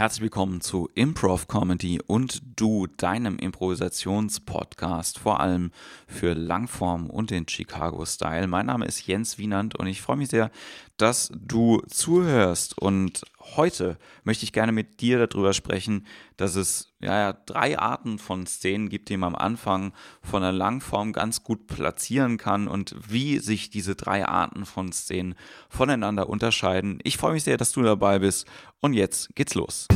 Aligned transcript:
Herzlich 0.00 0.22
willkommen 0.22 0.62
zu 0.62 0.88
Improv 0.94 1.46
Comedy 1.46 2.00
und 2.00 2.40
du, 2.56 2.86
deinem 2.86 3.38
Improvisationspodcast, 3.38 5.18
vor 5.18 5.40
allem 5.40 5.72
für 6.06 6.32
Langform 6.32 7.10
und 7.10 7.28
den 7.28 7.46
Chicago 7.46 8.06
Style. 8.06 8.46
Mein 8.46 8.64
Name 8.64 8.86
ist 8.86 9.06
Jens 9.06 9.36
Wienand 9.36 9.76
und 9.76 9.86
ich 9.88 10.00
freue 10.00 10.16
mich 10.16 10.30
sehr, 10.30 10.50
dass 10.96 11.30
du 11.34 11.82
zuhörst. 11.86 12.78
Und 12.78 13.26
heute 13.56 13.98
möchte 14.24 14.44
ich 14.44 14.52
gerne 14.52 14.72
mit 14.72 15.00
dir 15.00 15.26
darüber 15.26 15.52
sprechen, 15.52 16.06
dass 16.36 16.54
es 16.54 16.92
ja, 17.00 17.32
drei 17.32 17.78
Arten 17.78 18.18
von 18.18 18.46
Szenen 18.46 18.88
gibt, 18.88 19.08
die 19.08 19.16
man 19.16 19.34
am 19.34 19.40
Anfang 19.40 19.92
von 20.22 20.42
einer 20.42 20.52
Langform 20.52 21.12
ganz 21.12 21.42
gut 21.42 21.66
platzieren 21.66 22.36
kann 22.36 22.68
und 22.68 22.94
wie 23.08 23.38
sich 23.38 23.70
diese 23.70 23.94
drei 23.94 24.26
Arten 24.26 24.66
von 24.66 24.92
Szenen 24.92 25.34
voneinander 25.68 26.28
unterscheiden. 26.28 26.98
Ich 27.02 27.16
freue 27.16 27.32
mich 27.32 27.44
sehr, 27.44 27.56
dass 27.56 27.72
du 27.72 27.82
dabei 27.82 28.18
bist 28.18 28.46
und 28.80 28.94
jetzt 28.94 29.34
geht's 29.34 29.54
los. 29.54 29.86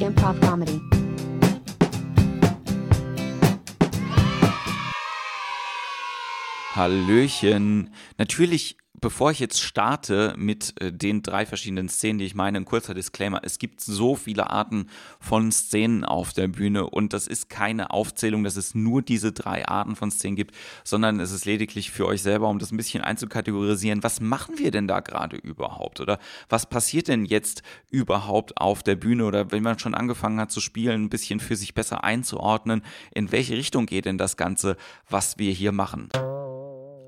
Improv 0.00 0.40
Comedy. 0.40 0.80
Hallöchen. 6.74 7.90
Natürlich 8.16 8.78
bevor 9.02 9.32
ich 9.32 9.40
jetzt 9.40 9.60
starte 9.60 10.32
mit 10.38 10.80
äh, 10.80 10.90
den 10.90 11.22
drei 11.22 11.44
verschiedenen 11.44 11.90
Szenen, 11.90 12.20
die 12.20 12.24
ich 12.24 12.34
meine, 12.34 12.56
ein 12.56 12.64
kurzer 12.64 12.94
Disclaimer. 12.94 13.40
Es 13.42 13.58
gibt 13.58 13.82
so 13.82 14.14
viele 14.14 14.48
Arten 14.48 14.86
von 15.20 15.52
Szenen 15.52 16.04
auf 16.04 16.32
der 16.32 16.48
Bühne 16.48 16.88
und 16.88 17.12
das 17.12 17.26
ist 17.26 17.50
keine 17.50 17.90
Aufzählung, 17.90 18.44
dass 18.44 18.56
es 18.56 18.74
nur 18.74 19.02
diese 19.02 19.32
drei 19.32 19.66
Arten 19.66 19.96
von 19.96 20.10
Szenen 20.10 20.36
gibt, 20.36 20.54
sondern 20.84 21.20
es 21.20 21.32
ist 21.32 21.44
lediglich 21.44 21.90
für 21.90 22.06
euch 22.06 22.22
selber, 22.22 22.48
um 22.48 22.58
das 22.58 22.72
ein 22.72 22.76
bisschen 22.76 23.02
einzukategorisieren. 23.02 24.02
Was 24.02 24.20
machen 24.20 24.58
wir 24.58 24.70
denn 24.70 24.86
da 24.88 25.00
gerade 25.00 25.36
überhaupt? 25.36 26.00
Oder 26.00 26.18
was 26.48 26.66
passiert 26.66 27.08
denn 27.08 27.24
jetzt 27.24 27.62
überhaupt 27.90 28.58
auf 28.58 28.82
der 28.84 28.94
Bühne? 28.94 29.26
Oder 29.26 29.50
wenn 29.50 29.64
man 29.64 29.80
schon 29.80 29.94
angefangen 29.94 30.40
hat 30.40 30.52
zu 30.52 30.60
spielen, 30.60 31.04
ein 31.04 31.10
bisschen 31.10 31.40
für 31.40 31.56
sich 31.56 31.74
besser 31.74 32.04
einzuordnen, 32.04 32.82
in 33.12 33.32
welche 33.32 33.56
Richtung 33.56 33.86
geht 33.86 34.04
denn 34.04 34.16
das 34.16 34.36
Ganze, 34.36 34.76
was 35.10 35.38
wir 35.38 35.52
hier 35.52 35.72
machen? 35.72 36.08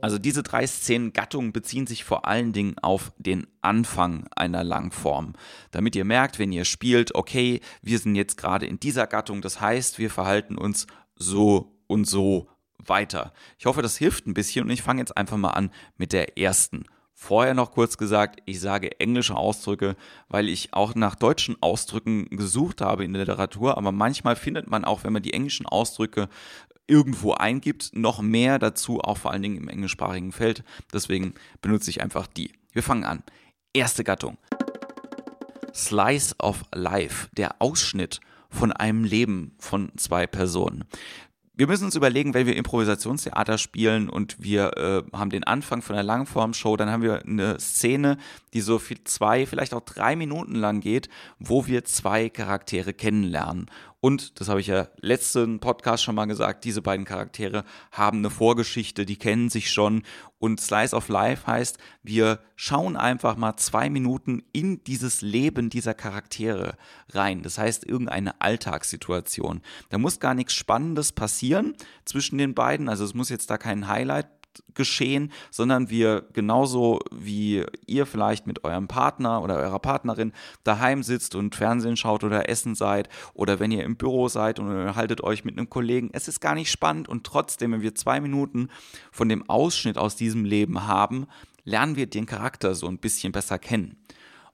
Also 0.05 0.19
diese 0.19 0.43
drei 0.43 0.67
Szenengattungen 0.67 1.55
beziehen 1.55 1.87
sich 1.87 2.05
vor 2.05 2.29
allen 2.29 2.53
Dingen 2.53 2.77
auf 2.79 3.11
den 3.17 3.47
Anfang 3.63 4.29
einer 4.37 4.63
Langform. 4.63 5.33
Damit 5.71 5.97
ihr 5.97 6.05
merkt, 6.05 6.39
wenn 6.39 6.53
ihr 6.53 6.67
spielt, 6.67 7.15
okay, 7.15 7.63
wir 7.81 7.99
sind 7.99 8.15
jetzt 8.15 8.37
gerade 8.37 8.67
in 8.67 8.79
dieser 8.79 9.07
Gattung, 9.07 9.41
das 9.41 9.63
heißt, 9.63 9.99
wir 9.99 10.11
verhalten 10.11 10.59
uns 10.59 10.87
so 11.17 11.79
und 11.87 12.05
so 12.07 12.51
weiter. 12.77 13.33
Ich 13.59 13.65
hoffe, 13.65 13.81
das 13.81 13.97
hilft 13.97 14.27
ein 14.27 14.35
bisschen 14.35 14.67
und 14.67 14.71
ich 14.73 14.83
fange 14.83 15.01
jetzt 15.01 15.17
einfach 15.17 15.39
mal 15.39 15.53
an 15.53 15.71
mit 15.97 16.13
der 16.13 16.37
ersten. 16.37 16.85
Vorher 17.15 17.55
noch 17.55 17.71
kurz 17.71 17.97
gesagt, 17.97 18.43
ich 18.45 18.61
sage 18.61 19.01
englische 19.01 19.37
Ausdrücke, 19.37 19.97
weil 20.29 20.51
ich 20.51 20.75
auch 20.75 20.95
nach 20.95 21.15
deutschen 21.15 21.57
Ausdrücken 21.63 22.29
gesucht 22.29 22.83
habe 22.83 23.07
in 23.07 23.15
der 23.15 23.25
Literatur, 23.25 23.79
aber 23.79 23.91
manchmal 23.91 24.37
findet 24.37 24.69
man 24.69 24.85
auch, 24.85 25.03
wenn 25.05 25.15
man 25.15 25.23
die 25.23 25.33
englischen 25.33 25.65
Ausdrücke 25.65 26.29
irgendwo 26.87 27.33
eingibt, 27.33 27.91
noch 27.95 28.21
mehr 28.21 28.59
dazu, 28.59 29.01
auch 29.01 29.19
vor 29.19 29.31
allen 29.31 29.43
Dingen 29.43 29.57
im 29.57 29.69
englischsprachigen 29.69 30.33
Feld. 30.33 30.65
Deswegen 30.93 31.35
benutze 31.61 31.91
ich 31.91 32.03
einfach 32.03 32.27
die. 32.27 32.53
Wir 32.73 32.83
fangen 32.83 33.05
an. 33.05 33.23
Erste 33.73 34.05
Gattung. 34.05 34.39
Slice 35.75 36.37
of 36.39 36.63
Life, 36.75 37.29
der 37.33 37.61
Ausschnitt 37.61 38.21
von 38.49 38.73
einem 38.73 39.05
Leben 39.05 39.57
von 39.59 39.91
zwei 39.97 40.27
Personen 40.27 40.85
wir 41.57 41.69
müssen 41.69 41.85
uns 41.85 41.95
überlegen, 41.95 42.35
wenn 42.35 42.47
wir 42.47 42.57
Improvisationstheater 42.57 43.59
spielen 43.59 44.09
und 44.11 44.43
wir 44.43 44.77
äh, 44.77 45.17
haben 45.17 45.31
den 45.31 45.45
Anfang 45.45 45.83
von 45.83 45.95
einer 45.95 46.03
Langform-Show, 46.03 46.77
dann 46.77 46.91
haben 46.91 47.03
wir 47.03 47.25
eine 47.25 47.61
Szene, 47.61 48.19
die 48.53 48.61
so 48.61 48.81
viel 48.81 49.05
zwei, 49.05 49.47
vielleicht 49.47 49.73
auch 49.73 49.83
drei 49.83 50.17
Minuten 50.17 50.57
lang 50.57 50.81
geht, 50.81 51.09
wo 51.39 51.67
wir 51.67 51.85
zwei 51.85 52.29
Charaktere 52.29 52.93
kennenlernen. 52.93 53.67
Und, 54.05 54.39
das 54.39 54.51
habe 54.51 54.61
ich 54.61 54.67
ja 54.67 54.89
letzten 55.01 55.61
Podcast 55.61 56.05
schon 56.05 56.15
mal 56.15 56.27
gesagt, 56.27 56.67
diese 56.67 56.83
beiden 56.83 57.07
Charaktere 57.07 57.65
haben 57.91 58.19
eine 58.19 58.29
Vorgeschichte, 58.29 59.07
die 59.07 59.17
kennen 59.17 59.49
sich 59.49 59.73
schon. 59.73 60.03
Und 60.39 60.61
Slice 60.61 60.95
of 60.95 61.09
Life 61.09 61.47
heißt, 61.47 61.79
wir 62.03 62.41
schauen 62.55 62.99
einfach 62.99 63.39
mal 63.39 63.57
zwei 63.57 63.89
Minuten 63.89 64.43
in 64.53 64.85
dieses 64.85 65.23
Leben 65.23 65.71
dieser 65.71 65.95
Charaktere 65.95 66.77
rein. 67.15 67.43
Das 67.43 67.57
heißt, 67.57 67.87
irgendeine 67.87 68.39
Alltagssituation. 68.43 69.63
Da 69.89 69.97
muss 69.97 70.21
gar 70.21 70.35
nichts 70.35 70.53
Spannendes 70.53 71.13
passieren 71.13 71.75
zwischen 72.05 72.37
den 72.37 72.53
beiden. 72.53 72.91
Also 72.91 73.07
es 73.07 73.15
muss 73.15 73.31
jetzt 73.31 73.49
da 73.49 73.57
kein 73.57 73.89
Highlight 73.89 74.27
geschehen, 74.75 75.33
sondern 75.51 75.91
wir 75.91 76.27
genauso 76.33 77.01
wie 77.11 77.65
ihr 77.87 78.07
vielleicht 78.07 78.47
mit 78.47 78.65
eurem 78.65 78.89
Partner 78.89 79.43
oder 79.43 79.57
eurer 79.57 79.79
Partnerin 79.79 80.33
daheim 80.65 81.03
sitzt 81.03 81.35
und 81.35 81.55
Fernsehen 81.55 81.97
schaut 81.97 82.25
oder 82.25 82.49
essen 82.49 82.75
seid 82.75 83.09
oder 83.35 83.61
wenn 83.61 83.71
ihr 83.71 83.85
im 83.85 83.97
Büro 83.97 84.29
seid 84.29 84.59
und 84.59 84.97
haltet 84.97 85.23
euch 85.23 85.45
mit 85.45 85.57
einem 85.57 85.71
Kollegen. 85.71 86.11
Es 86.13 86.29
ist 86.29 86.41
gar 86.41 86.55
nicht 86.55 86.71
spannend 86.71 87.09
und 87.09 87.25
trotzdem, 87.25 87.73
wenn 87.73 87.83
wir 87.83 87.95
zwei 87.95 88.21
Minuten 88.21 88.69
von 89.13 89.29
dem 89.29 89.49
Ausschnitt 89.49 89.99
aus 89.99 90.17
diesem 90.17 90.45
Leben 90.45 90.87
haben, 90.87 91.27
lernen 91.65 91.97
wir 91.97 92.07
den 92.07 92.27
Charakter 92.27 92.75
so 92.75 92.87
ein 92.87 92.99
bisschen 92.99 93.33
besser 93.33 93.59
kennen. 93.59 93.97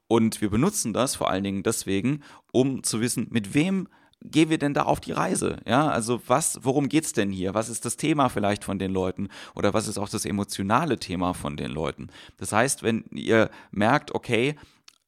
Und 0.07 0.41
wir 0.41 0.51
benutzen 0.51 0.93
das 0.93 1.15
vor 1.15 1.31
allen 1.31 1.45
Dingen 1.45 1.63
deswegen, 1.63 2.23
um 2.53 2.83
zu 2.83 3.01
wissen, 3.01 3.29
mit 3.31 3.55
wem 3.55 3.89
gehen 4.23 4.51
wir 4.51 4.59
denn 4.59 4.75
da 4.75 4.83
auf 4.83 5.01
die 5.01 5.13
Reise? 5.13 5.59
Ja, 5.67 5.89
also 5.89 6.21
was, 6.27 6.59
worum 6.63 6.89
geht's 6.89 7.13
denn 7.13 7.31
hier? 7.31 7.55
Was 7.55 7.69
ist 7.69 7.85
das 7.85 7.97
Thema 7.97 8.29
vielleicht 8.29 8.65
von 8.65 8.79
den 8.79 8.93
Leuten? 8.93 9.29
Oder 9.55 9.75
was 9.75 9.89
ist 9.89 9.99
auch 9.99 10.09
das 10.09 10.25
emotionale 10.25 10.99
Thema 10.99 11.35
von 11.35 11.57
den 11.57 11.71
Leuten? 11.71 12.09
Das 12.37 12.53
heißt, 12.53 12.83
wenn 12.83 13.05
ihr 13.11 13.51
merkt, 13.71 14.15
okay, 14.15 14.57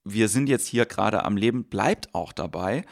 wir 0.04 0.28
sind 0.28 0.48
jetzt 0.48 0.66
hier 0.66 0.86
gerade 0.86 1.24
am 1.24 1.36
Leben, 1.36 1.64
bleibt 1.64 2.14
auch 2.14 2.32
dabei. 2.32 2.84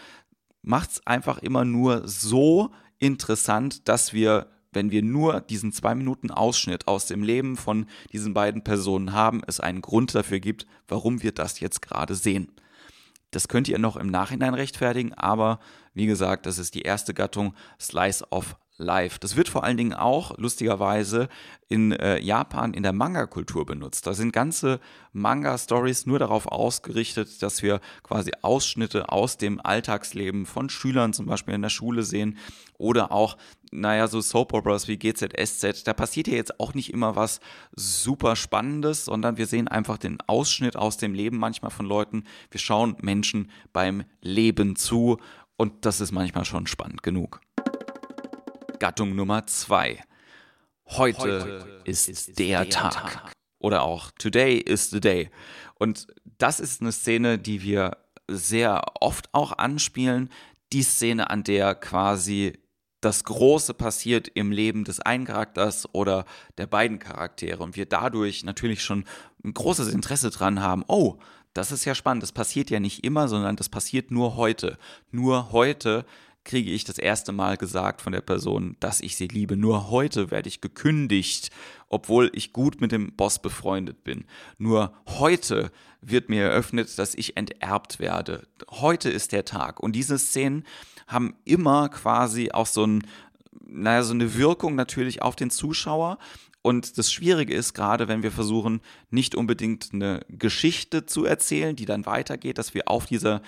Macht's 0.62 1.06
einfach 1.06 1.38
immer 1.38 1.64
nur 1.64 2.06
so 2.06 2.70
interessant, 2.98 3.88
dass 3.88 4.12
wir 4.12 4.48
wenn 4.72 4.90
wir 4.90 5.02
nur 5.02 5.40
diesen 5.40 5.72
zwei 5.72 5.94
Minuten 5.94 6.30
Ausschnitt 6.30 6.86
aus 6.86 7.06
dem 7.06 7.22
Leben 7.22 7.56
von 7.56 7.86
diesen 8.12 8.34
beiden 8.34 8.62
Personen 8.62 9.12
haben, 9.12 9.42
es 9.46 9.60
einen 9.60 9.82
Grund 9.82 10.14
dafür 10.14 10.40
gibt, 10.40 10.66
warum 10.86 11.22
wir 11.22 11.32
das 11.32 11.60
jetzt 11.60 11.82
gerade 11.82 12.14
sehen. 12.14 12.52
Das 13.30 13.48
könnt 13.48 13.68
ihr 13.68 13.78
noch 13.78 13.96
im 13.96 14.08
Nachhinein 14.08 14.54
rechtfertigen, 14.54 15.14
aber 15.14 15.60
wie 15.94 16.06
gesagt, 16.06 16.46
das 16.46 16.58
ist 16.58 16.74
die 16.74 16.82
erste 16.82 17.14
Gattung 17.14 17.54
Slice 17.78 18.24
of 18.30 18.56
Life. 18.80 19.18
Das 19.20 19.36
wird 19.36 19.48
vor 19.48 19.62
allen 19.62 19.76
Dingen 19.76 19.92
auch 19.92 20.36
lustigerweise 20.38 21.28
in 21.68 21.92
äh, 21.92 22.18
Japan 22.18 22.74
in 22.74 22.82
der 22.82 22.92
Manga-Kultur 22.92 23.66
benutzt. 23.66 24.06
Da 24.06 24.14
sind 24.14 24.32
ganze 24.32 24.80
Manga-Stories 25.12 26.06
nur 26.06 26.18
darauf 26.18 26.46
ausgerichtet, 26.46 27.42
dass 27.42 27.62
wir 27.62 27.80
quasi 28.02 28.32
Ausschnitte 28.42 29.10
aus 29.10 29.36
dem 29.36 29.60
Alltagsleben 29.64 30.46
von 30.46 30.70
Schülern 30.70 31.12
zum 31.12 31.26
Beispiel 31.26 31.54
in 31.54 31.62
der 31.62 31.68
Schule 31.68 32.02
sehen 32.02 32.38
oder 32.78 33.12
auch, 33.12 33.36
naja, 33.70 34.08
so 34.08 34.20
Soap-Operas 34.20 34.88
wie 34.88 34.98
GZSZ. 34.98 35.86
Da 35.86 35.94
passiert 35.94 36.26
ja 36.28 36.34
jetzt 36.34 36.58
auch 36.58 36.74
nicht 36.74 36.92
immer 36.92 37.16
was 37.16 37.40
super 37.74 38.36
Spannendes, 38.36 39.04
sondern 39.04 39.36
wir 39.36 39.46
sehen 39.46 39.68
einfach 39.68 39.98
den 39.98 40.18
Ausschnitt 40.26 40.76
aus 40.76 40.96
dem 40.96 41.14
Leben 41.14 41.38
manchmal 41.38 41.70
von 41.70 41.86
Leuten. 41.86 42.24
Wir 42.50 42.60
schauen 42.60 42.96
Menschen 43.00 43.50
beim 43.72 44.04
Leben 44.20 44.76
zu 44.76 45.18
und 45.56 45.84
das 45.84 46.00
ist 46.00 46.12
manchmal 46.12 46.44
schon 46.44 46.66
spannend 46.66 47.02
genug. 47.02 47.40
Gattung 48.78 49.14
Nummer 49.14 49.46
zwei. 49.46 50.02
Heute, 50.86 51.18
Heute 51.20 51.82
ist, 51.84 52.08
ist, 52.08 52.38
der, 52.38 52.62
der 52.62 52.70
Tag. 52.70 52.92
Tag. 52.92 53.32
Oder 53.60 53.82
auch 53.82 54.10
Today 54.12 54.56
is 54.56 54.90
the 54.90 55.00
day. 55.00 55.30
Und 55.78 56.08
das 56.38 56.58
ist 56.58 56.80
eine 56.80 56.92
Szene, 56.92 57.38
die 57.38 57.62
wir 57.62 57.98
sehr 58.26 58.82
oft 59.00 59.28
auch 59.32 59.52
anspielen. 59.58 60.30
Die 60.72 60.82
Szene, 60.82 61.30
an 61.30 61.44
der 61.44 61.74
quasi 61.74 62.58
das 63.00 63.24
Große 63.24 63.74
passiert 63.74 64.28
im 64.28 64.52
Leben 64.52 64.84
des 64.84 65.00
einen 65.00 65.24
Charakters 65.24 65.88
oder 65.94 66.24
der 66.58 66.66
beiden 66.66 66.98
Charaktere 66.98 67.62
und 67.62 67.76
wir 67.76 67.86
dadurch 67.86 68.44
natürlich 68.44 68.82
schon 68.82 69.04
ein 69.44 69.54
großes 69.54 69.88
Interesse 69.88 70.30
dran 70.30 70.60
haben, 70.60 70.84
oh, 70.88 71.18
das 71.54 71.72
ist 71.72 71.84
ja 71.84 71.94
spannend, 71.94 72.22
das 72.22 72.32
passiert 72.32 72.70
ja 72.70 72.78
nicht 72.78 73.04
immer, 73.04 73.26
sondern 73.28 73.56
das 73.56 73.68
passiert 73.68 74.10
nur 74.10 74.36
heute. 74.36 74.78
Nur 75.10 75.50
heute 75.52 76.04
kriege 76.44 76.70
ich 76.70 76.84
das 76.84 76.98
erste 76.98 77.32
Mal 77.32 77.56
gesagt 77.56 78.00
von 78.00 78.12
der 78.12 78.22
Person, 78.22 78.76
dass 78.80 79.00
ich 79.00 79.16
sie 79.16 79.28
liebe. 79.28 79.56
Nur 79.56 79.90
heute 79.90 80.30
werde 80.30 80.48
ich 80.48 80.60
gekündigt, 80.60 81.50
obwohl 81.88 82.30
ich 82.34 82.52
gut 82.52 82.80
mit 82.80 82.92
dem 82.92 83.12
Boss 83.12 83.40
befreundet 83.40 84.04
bin. 84.04 84.24
Nur 84.58 84.94
heute 85.06 85.70
wird 86.00 86.28
mir 86.28 86.44
eröffnet, 86.44 86.98
dass 86.98 87.14
ich 87.14 87.36
enterbt 87.36 87.98
werde. 87.98 88.46
Heute 88.70 89.10
ist 89.10 89.32
der 89.32 89.44
Tag. 89.44 89.80
Und 89.80 89.92
diese 89.92 90.18
Szenen 90.18 90.64
haben 91.10 91.34
immer 91.44 91.88
quasi 91.88 92.50
auch 92.52 92.66
so 92.66 92.86
ein 92.86 93.02
naja, 93.72 94.02
so 94.02 94.12
eine 94.14 94.34
Wirkung 94.34 94.74
natürlich 94.74 95.22
auf 95.22 95.36
den 95.36 95.50
Zuschauer, 95.50 96.18
und 96.62 96.98
das 96.98 97.10
Schwierige 97.10 97.54
ist 97.54 97.72
gerade, 97.72 98.08
wenn 98.08 98.22
wir 98.22 98.32
versuchen, 98.32 98.80
nicht 99.10 99.34
unbedingt 99.34 99.90
eine 99.92 100.20
Geschichte 100.28 101.06
zu 101.06 101.24
erzählen, 101.24 101.74
die 101.74 101.86
dann 101.86 102.04
weitergeht, 102.04 102.58
dass 102.58 102.74
wir 102.74 102.88
auf 102.88 103.06
dieser 103.06 103.40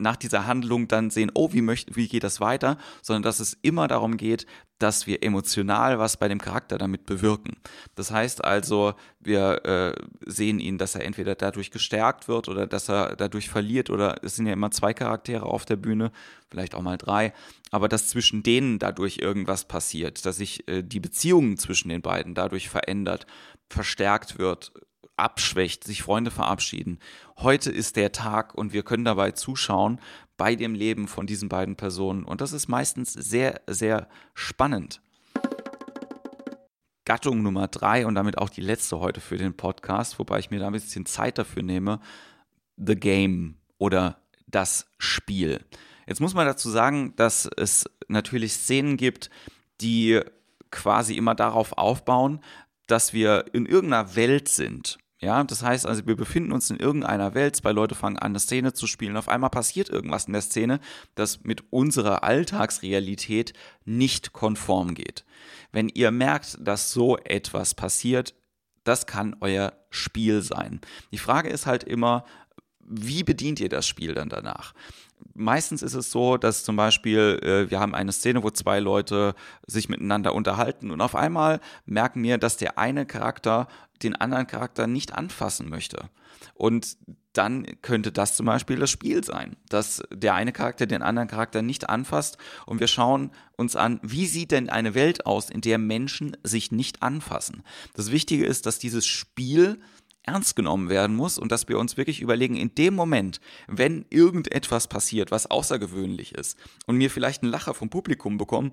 nach 0.00 0.16
dieser 0.16 0.46
Handlung 0.46 0.88
dann 0.88 1.10
sehen, 1.10 1.30
oh, 1.34 1.52
wie, 1.52 1.60
möcht, 1.60 1.94
wie 1.94 2.08
geht 2.08 2.24
das 2.24 2.40
weiter, 2.40 2.78
sondern 3.02 3.22
dass 3.22 3.38
es 3.38 3.56
immer 3.62 3.86
darum 3.86 4.16
geht, 4.16 4.46
dass 4.78 5.06
wir 5.06 5.22
emotional 5.22 5.98
was 5.98 6.16
bei 6.16 6.26
dem 6.26 6.40
Charakter 6.40 6.78
damit 6.78 7.04
bewirken. 7.04 7.58
Das 7.94 8.10
heißt 8.10 8.42
also, 8.42 8.94
wir 9.20 9.64
äh, 9.66 9.94
sehen 10.24 10.58
ihn, 10.58 10.78
dass 10.78 10.94
er 10.94 11.04
entweder 11.04 11.34
dadurch 11.34 11.70
gestärkt 11.70 12.28
wird 12.28 12.48
oder 12.48 12.66
dass 12.66 12.88
er 12.88 13.14
dadurch 13.14 13.50
verliert 13.50 13.90
oder 13.90 14.24
es 14.24 14.36
sind 14.36 14.46
ja 14.46 14.54
immer 14.54 14.70
zwei 14.70 14.94
Charaktere 14.94 15.44
auf 15.44 15.66
der 15.66 15.76
Bühne, 15.76 16.12
vielleicht 16.50 16.74
auch 16.74 16.82
mal 16.82 16.96
drei, 16.96 17.34
aber 17.70 17.88
dass 17.88 18.08
zwischen 18.08 18.42
denen 18.42 18.78
dadurch 18.78 19.18
irgendwas 19.18 19.66
passiert, 19.66 20.24
dass 20.24 20.38
sich 20.38 20.66
äh, 20.66 20.82
die 20.82 21.00
Beziehungen 21.00 21.58
zwischen 21.58 21.90
den 21.90 22.00
beiden 22.00 22.34
dadurch 22.34 22.70
verändert, 22.70 23.26
verstärkt 23.68 24.38
wird, 24.38 24.72
abschwächt, 25.20 25.84
sich 25.84 26.02
Freunde 26.02 26.30
verabschieden. 26.30 26.98
Heute 27.38 27.70
ist 27.70 27.96
der 27.96 28.12
Tag 28.12 28.54
und 28.54 28.72
wir 28.72 28.82
können 28.82 29.04
dabei 29.04 29.32
zuschauen 29.32 30.00
bei 30.36 30.56
dem 30.56 30.74
Leben 30.74 31.06
von 31.06 31.26
diesen 31.26 31.48
beiden 31.48 31.76
Personen. 31.76 32.24
Und 32.24 32.40
das 32.40 32.52
ist 32.52 32.68
meistens 32.68 33.12
sehr, 33.12 33.60
sehr 33.66 34.08
spannend. 34.34 35.00
Gattung 37.04 37.42
Nummer 37.42 37.66
drei 37.68 38.06
und 38.06 38.14
damit 38.14 38.38
auch 38.38 38.50
die 38.50 38.60
letzte 38.60 39.00
heute 39.00 39.20
für 39.20 39.36
den 39.36 39.56
Podcast, 39.56 40.18
wobei 40.18 40.38
ich 40.38 40.50
mir 40.50 40.60
da 40.60 40.68
ein 40.68 40.72
bisschen 40.72 41.06
Zeit 41.06 41.38
dafür 41.38 41.62
nehme. 41.62 42.00
The 42.76 42.94
Game 42.94 43.56
oder 43.78 44.20
das 44.46 44.86
Spiel. 44.98 45.64
Jetzt 46.06 46.20
muss 46.20 46.34
man 46.34 46.46
dazu 46.46 46.70
sagen, 46.70 47.14
dass 47.16 47.50
es 47.56 47.84
natürlich 48.08 48.52
Szenen 48.52 48.96
gibt, 48.96 49.28
die 49.80 50.20
quasi 50.70 51.16
immer 51.16 51.34
darauf 51.34 51.76
aufbauen, 51.76 52.40
dass 52.86 53.12
wir 53.12 53.46
in 53.52 53.66
irgendeiner 53.66 54.14
Welt 54.14 54.48
sind. 54.48 54.98
Ja, 55.22 55.44
das 55.44 55.62
heißt 55.62 55.86
also, 55.86 56.06
wir 56.06 56.16
befinden 56.16 56.50
uns 56.50 56.70
in 56.70 56.78
irgendeiner 56.78 57.34
Welt, 57.34 57.54
zwei 57.54 57.72
Leute 57.72 57.94
fangen 57.94 58.18
an, 58.18 58.32
eine 58.32 58.40
Szene 58.40 58.72
zu 58.72 58.86
spielen, 58.86 59.18
auf 59.18 59.28
einmal 59.28 59.50
passiert 59.50 59.90
irgendwas 59.90 60.24
in 60.24 60.32
der 60.32 60.40
Szene, 60.40 60.80
das 61.14 61.44
mit 61.44 61.70
unserer 61.70 62.24
Alltagsrealität 62.24 63.52
nicht 63.84 64.32
konform 64.32 64.94
geht. 64.94 65.26
Wenn 65.72 65.90
ihr 65.90 66.10
merkt, 66.10 66.56
dass 66.60 66.92
so 66.92 67.18
etwas 67.18 67.74
passiert, 67.74 68.34
das 68.82 69.06
kann 69.06 69.36
euer 69.40 69.74
Spiel 69.90 70.40
sein. 70.40 70.80
Die 71.12 71.18
Frage 71.18 71.50
ist 71.50 71.66
halt 71.66 71.84
immer, 71.84 72.24
wie 72.90 73.22
bedient 73.22 73.60
ihr 73.60 73.68
das 73.68 73.86
Spiel 73.86 74.14
dann 74.14 74.28
danach? 74.28 74.74
Meistens 75.34 75.82
ist 75.82 75.94
es 75.94 76.10
so, 76.10 76.36
dass 76.36 76.64
zum 76.64 76.76
Beispiel 76.76 77.38
äh, 77.42 77.70
wir 77.70 77.78
haben 77.78 77.94
eine 77.94 78.12
Szene, 78.12 78.42
wo 78.42 78.50
zwei 78.50 78.80
Leute 78.80 79.34
sich 79.66 79.88
miteinander 79.88 80.34
unterhalten 80.34 80.90
und 80.90 81.00
auf 81.00 81.14
einmal 81.14 81.60
merken 81.86 82.22
wir, 82.22 82.38
dass 82.38 82.56
der 82.56 82.78
eine 82.78 83.06
Charakter 83.06 83.68
den 84.02 84.16
anderen 84.16 84.46
Charakter 84.46 84.86
nicht 84.86 85.14
anfassen 85.14 85.68
möchte. 85.68 86.08
Und 86.54 86.96
dann 87.32 87.66
könnte 87.82 88.10
das 88.12 88.34
zum 88.34 88.46
Beispiel 88.46 88.76
das 88.76 88.90
Spiel 88.90 89.22
sein, 89.22 89.56
dass 89.68 90.02
der 90.12 90.34
eine 90.34 90.52
Charakter 90.52 90.86
den 90.86 91.02
anderen 91.02 91.28
Charakter 91.28 91.62
nicht 91.62 91.88
anfasst 91.88 92.38
und 92.66 92.80
wir 92.80 92.88
schauen 92.88 93.30
uns 93.56 93.76
an, 93.76 94.00
wie 94.02 94.26
sieht 94.26 94.50
denn 94.50 94.68
eine 94.68 94.94
Welt 94.94 95.26
aus, 95.26 95.48
in 95.48 95.60
der 95.60 95.78
Menschen 95.78 96.36
sich 96.42 96.72
nicht 96.72 97.02
anfassen. 97.02 97.62
Das 97.94 98.10
Wichtige 98.10 98.46
ist, 98.46 98.66
dass 98.66 98.78
dieses 98.78 99.06
Spiel 99.06 99.80
ernst 100.22 100.56
genommen 100.56 100.88
werden 100.88 101.16
muss 101.16 101.38
und 101.38 101.50
dass 101.50 101.68
wir 101.68 101.78
uns 101.78 101.96
wirklich 101.96 102.20
überlegen, 102.20 102.56
in 102.56 102.74
dem 102.74 102.94
Moment, 102.94 103.40
wenn 103.66 104.04
irgendetwas 104.10 104.86
passiert, 104.86 105.30
was 105.30 105.50
außergewöhnlich 105.50 106.34
ist 106.34 106.58
und 106.86 106.96
mir 106.96 107.10
vielleicht 107.10 107.42
einen 107.42 107.52
Lacher 107.52 107.74
vom 107.74 107.90
Publikum 107.90 108.36
bekommen, 108.36 108.72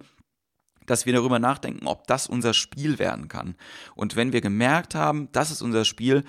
dass 0.85 1.05
wir 1.05 1.13
darüber 1.13 1.39
nachdenken, 1.39 1.87
ob 1.87 2.07
das 2.07 2.27
unser 2.27 2.53
Spiel 2.53 2.99
werden 2.99 3.27
kann. 3.27 3.55
Und 3.95 4.15
wenn 4.15 4.33
wir 4.33 4.41
gemerkt 4.41 4.95
haben, 4.95 5.29
das 5.31 5.51
ist 5.51 5.61
unser 5.61 5.85
Spiel, 5.85 6.23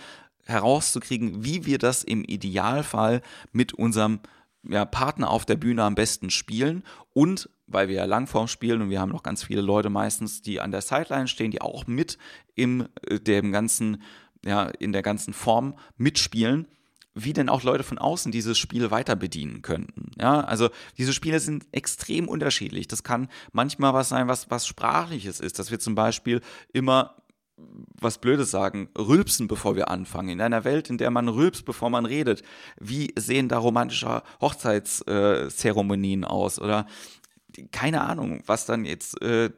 herauszukriegen, 0.48 1.44
wie 1.44 1.66
wir 1.66 1.78
das 1.78 2.02
im 2.02 2.24
Idealfall 2.24 3.20
mit 3.52 3.74
unserem 3.74 4.20
ja, 4.66 4.84
Partner 4.84 5.30
auf 5.30 5.44
der 5.44 5.56
Bühne 5.56 5.84
am 5.84 5.94
besten 5.94 6.30
spielen 6.30 6.82
und 7.12 7.50
weil 7.66 7.88
wir 7.88 7.96
ja 7.96 8.04
Langform 8.06 8.48
spielen 8.48 8.80
und 8.80 8.90
wir 8.90 8.98
haben 8.98 9.12
noch 9.12 9.22
ganz 9.22 9.44
viele 9.44 9.60
Leute 9.60 9.90
meistens, 9.90 10.40
die 10.40 10.60
an 10.60 10.70
der 10.70 10.80
Sideline 10.80 11.28
stehen, 11.28 11.50
die 11.50 11.60
auch 11.60 11.86
mit 11.86 12.16
im 12.54 12.88
äh, 13.06 13.20
dem 13.20 13.52
ganzen 13.52 14.02
ja, 14.44 14.64
in 14.64 14.92
der 14.92 15.02
ganzen 15.02 15.32
Form 15.32 15.74
mitspielen, 15.96 16.66
wie 17.14 17.32
denn 17.32 17.48
auch 17.48 17.62
Leute 17.62 17.82
von 17.82 17.98
außen 17.98 18.30
dieses 18.30 18.58
Spiel 18.58 18.90
weiter 18.90 19.16
bedienen 19.16 19.62
könnten. 19.62 20.12
Ja, 20.20 20.40
also 20.40 20.70
diese 20.96 21.12
Spiele 21.12 21.40
sind 21.40 21.66
extrem 21.72 22.28
unterschiedlich. 22.28 22.86
Das 22.86 23.02
kann 23.02 23.28
manchmal 23.52 23.94
was 23.94 24.08
sein, 24.08 24.28
was, 24.28 24.50
was 24.50 24.66
Sprachliches 24.66 25.40
ist, 25.40 25.58
dass 25.58 25.70
wir 25.70 25.80
zum 25.80 25.94
Beispiel 25.94 26.40
immer 26.72 27.16
was 28.00 28.18
Blödes 28.18 28.50
sagen, 28.50 28.88
rülpsen, 28.96 29.48
bevor 29.48 29.74
wir 29.74 29.88
anfangen. 29.88 30.28
In 30.28 30.40
einer 30.40 30.64
Welt, 30.64 30.90
in 30.90 30.98
der 30.98 31.10
man 31.10 31.28
rülpst, 31.28 31.64
bevor 31.64 31.90
man 31.90 32.06
redet. 32.06 32.42
Wie 32.78 33.12
sehen 33.16 33.48
da 33.48 33.58
romantische 33.58 34.22
Hochzeitszeremonien 34.40 36.24
aus? 36.24 36.60
Oder 36.60 36.86
keine 37.72 38.02
Ahnung, 38.02 38.42
was 38.46 38.66
dann 38.66 38.84
jetzt 38.84 39.20
äh, 39.22 39.50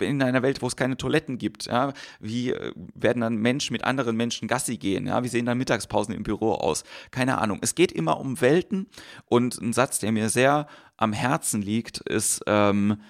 in 0.00 0.22
einer 0.22 0.42
Welt, 0.42 0.62
wo 0.62 0.66
es 0.66 0.76
keine 0.76 0.96
Toiletten 0.96 1.38
gibt, 1.38 1.66
ja, 1.66 1.92
wie 2.20 2.52
äh, 2.52 2.72
werden 2.94 3.20
dann 3.20 3.36
Menschen 3.36 3.72
mit 3.72 3.84
anderen 3.84 4.16
Menschen 4.16 4.48
Gassi 4.48 4.76
gehen, 4.76 5.06
ja, 5.06 5.22
wie 5.22 5.28
sehen 5.28 5.46
dann 5.46 5.58
Mittagspausen 5.58 6.14
im 6.14 6.22
Büro 6.22 6.52
aus? 6.52 6.84
Keine 7.10 7.38
Ahnung. 7.38 7.58
Es 7.62 7.74
geht 7.74 7.92
immer 7.92 8.18
um 8.20 8.40
Welten 8.40 8.86
und 9.26 9.60
ein 9.60 9.72
Satz, 9.72 9.98
der 9.98 10.12
mir 10.12 10.28
sehr 10.28 10.66
am 10.96 11.12
Herzen 11.12 11.62
liegt, 11.62 11.98
ist 11.98 12.42
ähm, 12.46 13.00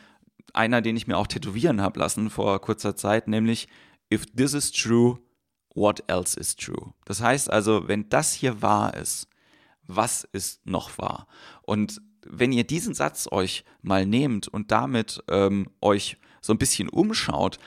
einer, 0.52 0.80
den 0.82 0.96
ich 0.96 1.06
mir 1.06 1.16
auch 1.16 1.26
tätowieren 1.26 1.80
habe 1.80 1.98
lassen 1.98 2.30
vor 2.30 2.60
kurzer 2.60 2.96
Zeit, 2.96 3.28
nämlich 3.28 3.68
If 4.12 4.26
this 4.36 4.54
is 4.54 4.72
true, 4.72 5.18
what 5.74 6.02
else 6.08 6.38
is 6.38 6.56
true? 6.56 6.92
Das 7.04 7.20
heißt 7.20 7.50
also, 7.50 7.86
wenn 7.86 8.08
das 8.08 8.32
hier 8.32 8.60
wahr 8.60 8.94
ist, 8.94 9.28
was 9.86 10.24
ist 10.24 10.66
noch 10.66 10.98
wahr? 10.98 11.26
Und 11.62 12.00
wenn 12.26 12.52
ihr 12.52 12.64
diesen 12.64 12.94
Satz 12.94 13.28
euch 13.30 13.64
mal 13.82 14.06
nehmt 14.06 14.48
und 14.48 14.70
damit 14.70 15.22
ähm, 15.28 15.68
euch 15.80 16.16
so 16.40 16.52
ein 16.52 16.58
bisschen 16.58 16.88
umschaut, 16.88 17.58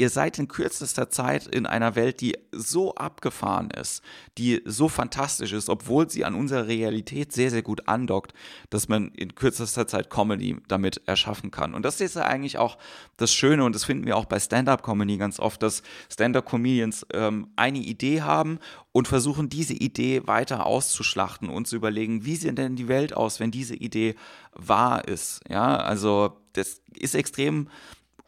ihr 0.00 0.08
seid 0.08 0.38
in 0.38 0.48
kürzester 0.48 1.10
Zeit 1.10 1.46
in 1.46 1.66
einer 1.66 1.94
Welt, 1.94 2.22
die 2.22 2.34
so 2.52 2.94
abgefahren 2.94 3.70
ist, 3.70 4.02
die 4.38 4.62
so 4.64 4.88
fantastisch 4.88 5.52
ist, 5.52 5.68
obwohl 5.68 6.08
sie 6.08 6.24
an 6.24 6.34
unserer 6.34 6.66
Realität 6.66 7.32
sehr, 7.32 7.50
sehr 7.50 7.60
gut 7.60 7.86
andockt, 7.86 8.32
dass 8.70 8.88
man 8.88 9.10
in 9.10 9.34
kürzester 9.34 9.86
Zeit 9.86 10.08
Comedy 10.08 10.56
damit 10.68 11.02
erschaffen 11.04 11.50
kann. 11.50 11.74
Und 11.74 11.84
das 11.84 12.00
ist 12.00 12.16
ja 12.16 12.22
eigentlich 12.22 12.56
auch 12.56 12.78
das 13.18 13.30
Schöne 13.34 13.62
und 13.62 13.74
das 13.74 13.84
finden 13.84 14.06
wir 14.06 14.16
auch 14.16 14.24
bei 14.24 14.40
Stand-up-Comedy 14.40 15.18
ganz 15.18 15.38
oft, 15.38 15.62
dass 15.62 15.82
Stand-up-Comedians 16.10 17.06
ähm, 17.12 17.48
eine 17.56 17.80
Idee 17.80 18.22
haben 18.22 18.58
und 18.92 19.06
versuchen, 19.06 19.50
diese 19.50 19.74
Idee 19.74 20.22
weiter 20.26 20.64
auszuschlachten 20.64 21.50
und 21.50 21.68
zu 21.68 21.76
überlegen, 21.76 22.24
wie 22.24 22.36
sieht 22.36 22.56
denn 22.56 22.74
die 22.74 22.88
Welt 22.88 23.12
aus, 23.12 23.38
wenn 23.38 23.50
diese 23.50 23.76
Idee 23.76 24.14
wahr 24.54 25.06
ist. 25.06 25.42
Ja, 25.50 25.76
also 25.76 26.38
das 26.54 26.80
ist 26.94 27.14
extrem 27.14 27.68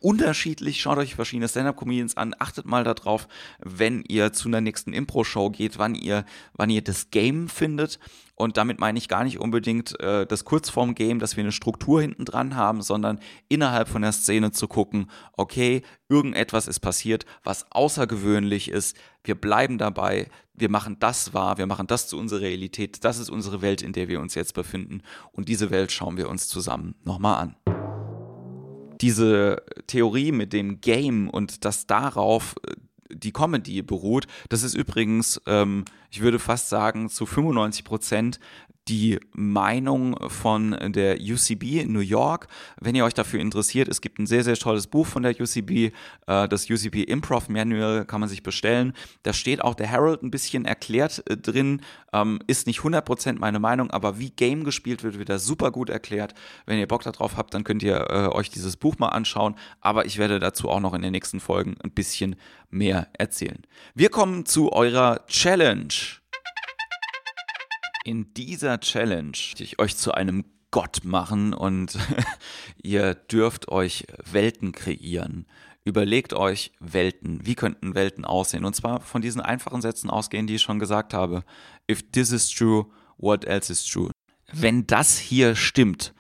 unterschiedlich. 0.03 0.81
Schaut 0.81 0.99
euch 0.99 1.15
verschiedene 1.15 1.49
Stand-Up-Comedians 1.49 2.17
an. 2.17 2.35
Achtet 2.39 2.67
mal 2.67 2.85
darauf, 2.85 3.29
wenn 3.61 4.03
ihr 4.09 4.33
zu 4.33 4.49
einer 4.49 4.61
nächsten 4.61 4.93
Impro-Show 4.93 5.51
geht, 5.51 5.79
wann 5.79 5.95
ihr, 5.95 6.25
wann 6.55 6.71
ihr 6.71 6.83
das 6.83 7.11
Game 7.11 7.49
findet. 7.49 7.99
Und 8.35 8.57
damit 8.57 8.81
meine 8.81 8.99
ich 8.99 9.09
gar 9.09 9.25
nicht 9.25 9.39
unbedingt 9.39 9.99
äh, 10.01 10.27
das 10.27 10.45
Kurzform-Game, 10.45 11.19
dass 11.19 11.37
wir 11.37 11.45
eine 11.45 11.53
Struktur 11.53 12.01
hinten 12.01 12.25
dran 12.25 12.57
haben, 12.57 12.83
sondern 12.83 13.21
innerhalb 13.49 13.89
von 13.89 14.03
der 14.03 14.13
Szene 14.13 14.51
zu 14.51 14.69
gucken, 14.69 15.11
okay, 15.35 15.83
irgendetwas 16.09 16.67
ist 16.67 16.81
passiert, 16.81 17.25
was 17.45 17.67
außergewöhnlich 17.71 18.69
ist. 18.69 18.97
Wir 19.23 19.37
bleiben 19.37 19.79
dabei, 19.79 20.29
wir 20.55 20.71
machen 20.71 20.97
das 20.99 21.35
wahr, 21.35 21.59
wir 21.59 21.67
machen 21.67 21.87
das 21.87 22.09
zu 22.09 22.19
unserer 22.19 22.41
Realität. 22.41 23.05
Das 23.05 23.19
ist 23.19 23.31
unsere 23.31 23.63
Welt, 23.63 23.83
in 23.83 23.93
der 23.93 24.09
wir 24.09 24.21
uns 24.21 24.35
jetzt 24.35 24.55
befinden. 24.55 25.03
Und 25.31 25.49
diese 25.49 25.71
Welt 25.71 25.93
schauen 25.93 26.17
wir 26.17 26.29
uns 26.29 26.49
zusammen 26.49 26.97
nochmal 27.05 27.37
an 27.41 27.62
diese 29.03 29.63
Theorie 29.87 30.33
mit 30.33 30.53
dem 30.53 30.81
Game 30.81 31.29
und 31.29 31.65
dass 31.65 31.87
darauf 31.87 32.55
äh, 32.67 32.75
die 33.15 33.33
Comedy 33.33 33.83
beruht, 33.83 34.27
das 34.49 34.63
ist 34.63 34.75
übrigens, 34.75 35.41
ähm, 35.47 35.85
ich 36.13 36.21
würde 36.21 36.39
fast 36.39 36.69
sagen, 36.69 37.09
zu 37.09 37.25
95 37.25 37.85
Prozent 37.85 38.39
die 38.89 39.21
Meinung 39.33 40.17
von 40.29 40.77
der 40.93 41.19
UCB 41.21 41.83
in 41.83 41.93
New 41.93 42.01
York. 42.01 42.49
Wenn 42.81 42.95
ihr 42.95 43.05
euch 43.05 43.15
dafür 43.15 43.41
interessiert, 43.41 43.89
es 43.89 44.01
gibt 44.01 44.19
ein 44.19 44.27
sehr, 44.27 44.43
sehr 44.43 44.57
tolles 44.57 44.89
Buch 44.89 45.07
von 45.07 45.23
der 45.23 45.41
UCB, 45.41 45.93
äh, 46.27 46.49
das 46.49 46.69
UCB 46.69 47.05
Improv 47.05 47.49
Manual 47.49 48.05
kann 48.05 48.21
man 48.21 48.29
sich 48.29 48.43
bestellen. 48.43 48.93
Da 49.23 49.33
steht 49.33 49.63
auch 49.63 49.75
der 49.75 49.91
Harold 49.91 50.23
ein 50.23 50.33
bisschen 50.33 50.65
erklärt 50.65 51.23
äh, 51.31 51.37
drin, 51.37 51.83
ähm, 52.13 52.41
ist 52.49 52.67
nicht 52.67 52.81
100% 52.81 53.39
meine 53.39 53.61
Meinung, 53.61 53.91
aber 53.91 54.19
wie 54.19 54.31
Game 54.31 54.65
gespielt 54.65 55.05
wird, 55.05 55.19
wird 55.19 55.29
da 55.29 55.39
super 55.39 55.71
gut 55.71 55.89
erklärt. 55.89 56.35
Wenn 56.67 56.79
ihr 56.79 56.89
Bock 56.89 57.05
darauf 57.05 57.37
habt, 57.37 57.55
dann 57.55 57.65
könnt 57.65 57.85
ihr 57.85 58.11
äh, 58.11 58.29
euch 58.29 58.51
dieses 58.51 58.77
Buch 58.77 58.99
mal 58.99 59.09
anschauen, 59.09 59.55
aber 59.81 60.07
ich 60.07 60.19
werde 60.19 60.41
dazu 60.41 60.69
auch 60.69 60.81
noch 60.81 60.95
in 60.95 61.03
den 61.03 61.13
nächsten 61.13 61.39
Folgen 61.39 61.77
ein 61.85 61.93
bisschen 61.93 62.35
mehr 62.71 63.07
erzählen. 63.13 63.63
Wir 63.95 64.09
kommen 64.09 64.45
zu 64.45 64.73
eurer 64.73 65.25
Challenge. 65.29 65.95
In 68.05 68.35
dieser 68.35 68.81
Challenge 68.81 69.37
ich 69.59 69.79
euch 69.79 69.97
zu 69.97 70.13
einem 70.13 70.45
Gott 70.71 71.05
machen 71.05 71.53
und 71.53 71.99
ihr 72.83 73.15
dürft 73.15 73.69
euch 73.69 74.07
Welten 74.31 74.73
kreieren. 74.73 75.47
Überlegt 75.85 76.33
euch 76.33 76.73
Welten. 76.81 77.45
Wie 77.45 77.55
könnten 77.55 77.95
Welten 77.95 78.25
aussehen? 78.25 78.65
Und 78.65 78.75
zwar 78.75 79.01
von 79.01 79.23
diesen 79.23 79.41
einfachen 79.41 79.83
Sätzen 79.83 80.11
ausgehen, 80.11 80.47
die 80.47 80.55
ich 80.55 80.63
schon 80.63 80.79
gesagt 80.79 81.13
habe. 81.13 81.45
If 81.91 82.03
this 82.13 82.31
is 82.31 82.49
true, 82.49 82.87
what 83.19 83.45
else 83.45 83.71
is 83.71 83.85
true? 83.85 84.11
wenn 84.53 84.87
das 84.87 85.19
hier 85.19 85.57
stimmt, 85.57 86.15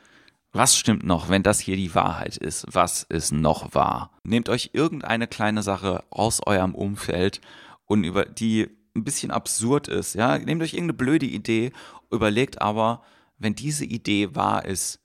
was 0.52 0.76
stimmt 0.76 1.04
noch, 1.04 1.28
wenn 1.28 1.42
das 1.42 1.60
hier 1.60 1.76
die 1.76 1.94
Wahrheit 1.94 2.36
ist? 2.36 2.66
Was 2.70 3.04
ist 3.04 3.32
noch 3.32 3.74
wahr? 3.74 4.10
Nehmt 4.24 4.48
euch 4.48 4.70
irgendeine 4.72 5.26
kleine 5.26 5.62
Sache 5.62 6.04
aus 6.10 6.44
eurem 6.46 6.74
Umfeld 6.74 7.40
und 7.86 8.04
über 8.04 8.24
die 8.24 8.68
ein 8.94 9.04
bisschen 9.04 9.30
absurd 9.30 9.88
ist, 9.88 10.14
ja, 10.14 10.38
nehmt 10.38 10.62
euch 10.62 10.74
irgendeine 10.74 10.98
blöde 10.98 11.26
Idee, 11.26 11.72
überlegt 12.10 12.60
aber, 12.60 13.02
wenn 13.38 13.54
diese 13.54 13.84
Idee 13.84 14.34
wahr 14.34 14.64
ist, 14.64 15.00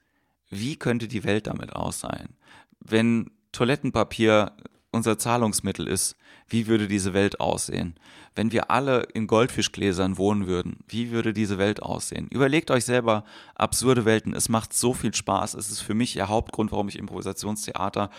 wie 0.49 0.75
könnte 0.75 1.07
die 1.07 1.23
Welt 1.23 1.47
damit 1.47 1.73
aussehen? 1.73 2.37
Wenn 2.79 3.31
Toilettenpapier 3.51 4.53
unser 4.91 5.17
Zahlungsmittel 5.17 5.87
ist, 5.87 6.15
wie 6.47 6.67
würde 6.67 6.87
diese 6.87 7.13
Welt 7.13 7.39
aussehen? 7.39 7.95
Wenn 8.35 8.51
wir 8.51 8.71
alle 8.71 9.03
in 9.13 9.27
Goldfischgläsern 9.27 10.17
wohnen 10.17 10.47
würden, 10.47 10.79
wie 10.87 11.11
würde 11.11 11.33
diese 11.33 11.57
Welt 11.57 11.81
aussehen? 11.81 12.27
Überlegt 12.29 12.71
euch 12.71 12.85
selber 12.85 13.25
absurde 13.55 14.05
Welten. 14.05 14.33
Es 14.33 14.47
macht 14.47 14.73
so 14.73 14.93
viel 14.93 15.13
Spaß. 15.13 15.55
Es 15.55 15.69
ist 15.69 15.81
für 15.81 15.93
mich 15.93 16.13
der 16.13 16.29
Hauptgrund, 16.29 16.71
warum 16.71 16.87
ich 16.87 16.97
Improvisationstheater 16.97 18.09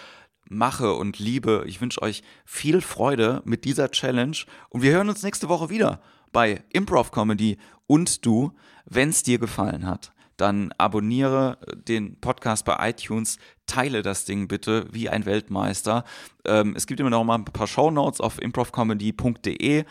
mache 0.49 0.95
und 0.95 1.19
liebe. 1.19 1.64
Ich 1.67 1.81
wünsche 1.81 2.02
euch 2.02 2.23
viel 2.45 2.81
Freude 2.81 3.43
mit 3.45 3.64
dieser 3.64 3.90
Challenge 3.90 4.37
und 4.69 4.83
wir 4.83 4.93
hören 4.93 5.09
uns 5.09 5.23
nächste 5.23 5.49
Woche 5.49 5.71
wieder 5.71 6.00
bei 6.33 6.62
Improv 6.71 7.11
Comedy 7.11 7.59
und 7.87 8.25
du, 8.26 8.52
wenn 8.85 9.11
es 9.11 9.23
dir 9.23 9.38
gefallen 9.38 9.87
hat 9.87 10.12
dann 10.38 10.73
abonniere 10.78 11.59
den 11.88 12.19
Podcast 12.21 12.64
bei 12.64 12.90
iTunes, 12.90 13.38
teile 13.67 14.02
das 14.02 14.25
Ding 14.25 14.49
bitte 14.49 14.87
wie 14.90 15.09
ein 15.11 15.26
Weltmeister. 15.26 16.05
Ähm, 16.47 16.75
es 16.76 16.87
gibt 16.87 17.00
immer 17.00 17.11
noch 17.11 17.25
mal 17.25 17.35
ein 17.35 17.45
paar 17.45 17.67
Shownotes 17.67 18.21
auf 18.21 18.40
improvcomedy.de. 18.40 19.85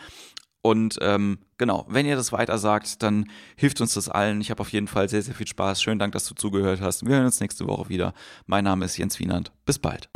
Und 0.60 0.98
ähm, 1.00 1.38
genau, 1.56 1.86
wenn 1.88 2.06
ihr 2.06 2.16
das 2.16 2.32
weiter 2.32 2.58
sagt, 2.58 3.02
dann 3.02 3.30
hilft 3.56 3.80
uns 3.80 3.94
das 3.94 4.08
allen. 4.08 4.40
Ich 4.40 4.50
habe 4.50 4.60
auf 4.60 4.72
jeden 4.72 4.88
Fall 4.88 5.08
sehr, 5.08 5.22
sehr 5.22 5.34
viel 5.34 5.46
Spaß. 5.46 5.80
Schönen 5.80 6.00
Dank, 6.00 6.12
dass 6.14 6.26
du 6.26 6.34
zugehört 6.34 6.80
hast. 6.80 7.06
Wir 7.06 7.14
hören 7.14 7.26
uns 7.26 7.40
nächste 7.40 7.66
Woche 7.68 7.88
wieder. 7.88 8.12
Mein 8.46 8.64
Name 8.64 8.86
ist 8.86 8.96
Jens 8.96 9.18
Wienand. 9.18 9.52
Bis 9.64 9.78
bald. 9.78 10.08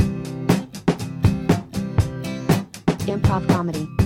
Improv 3.07 3.47
Comedy. 3.49 4.02